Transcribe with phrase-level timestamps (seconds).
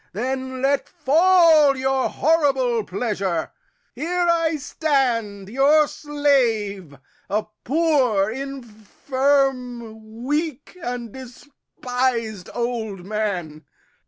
[0.13, 3.51] Then let fall Your horrible pleasure.
[3.93, 6.97] Here I stand your slave,
[7.29, 13.63] A poor, infirm, weak, and despis'd old man.